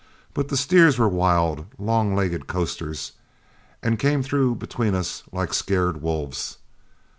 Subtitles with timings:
[0.33, 3.11] But the steers were wild, long legged coasters,
[3.83, 6.57] and came through between us like scared wolves.